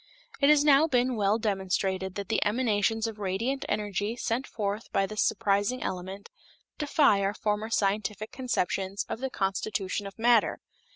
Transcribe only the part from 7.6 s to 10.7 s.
scientific conceptions of the constitution of matter.